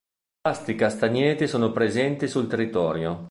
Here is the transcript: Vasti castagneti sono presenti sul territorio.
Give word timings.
Vasti 0.41 0.73
castagneti 0.73 1.47
sono 1.47 1.71
presenti 1.71 2.27
sul 2.27 2.47
territorio. 2.47 3.19